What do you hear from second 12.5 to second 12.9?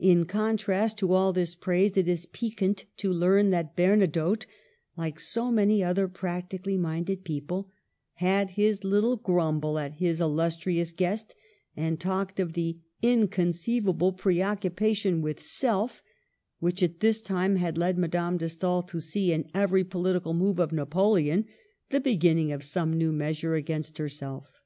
the"